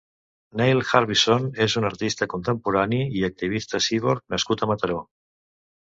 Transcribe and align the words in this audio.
Neil 0.61 0.79
Harbisson 0.91 1.43
és 1.65 1.75
un 1.83 1.87
artista 1.91 2.29
contemporani 2.33 3.03
i 3.19 3.23
activista 3.31 3.85
ciborg 3.89 4.25
nascut 4.37 4.65
a 4.65 4.71
Mataró. 4.73 4.99